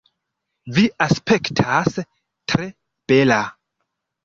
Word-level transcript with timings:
Vi 0.77 0.85
aspektas 1.07 2.01
tre 2.55 2.69
bela 3.13 3.41